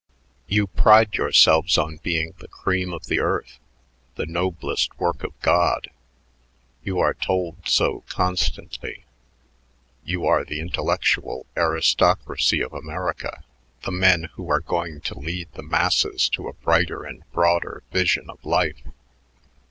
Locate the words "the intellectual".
10.43-11.45